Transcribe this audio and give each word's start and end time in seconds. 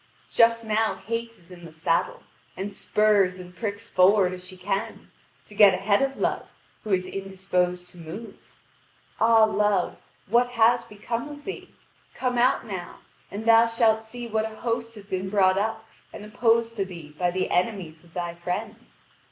Just 0.31 0.65
now 0.65 0.95
Hate 1.05 1.29
is 1.29 1.51
in 1.51 1.63
the 1.63 1.71
saddle, 1.71 2.23
and 2.57 2.73
spurs 2.73 3.37
and 3.37 3.55
pricks 3.55 3.87
forward 3.87 4.33
as 4.33 4.43
she 4.43 4.57
can, 4.57 5.11
to 5.45 5.53
get 5.53 5.75
ahead 5.75 6.01
of 6.01 6.17
Love 6.17 6.47
who 6.83 6.89
is 6.89 7.05
indisposed 7.05 7.87
to 7.89 7.99
move. 7.99 8.35
Ah! 9.19 9.43
Love, 9.43 10.01
what 10.25 10.47
has 10.53 10.85
become 10.85 11.29
of 11.29 11.43
thee? 11.45 11.75
Come 12.15 12.39
out 12.39 12.65
now, 12.65 13.01
and 13.29 13.45
thou 13.45 13.67
shalt 13.67 14.03
see 14.03 14.25
what 14.27 14.51
a 14.51 14.55
host 14.55 14.95
has 14.95 15.05
been 15.05 15.29
brought 15.29 15.59
up 15.59 15.85
and 16.11 16.25
opposed 16.25 16.75
to 16.77 16.83
thee 16.85 17.13
by 17.19 17.29
the 17.29 17.51
enemies 17.51 18.03
of 18.03 18.15
thy 18.15 18.33
friends. 18.33 19.05